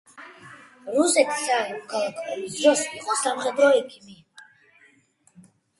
[0.95, 4.21] რუსეთის სამოქალაქო ომის დროს იყო სამხედრო ექიმი.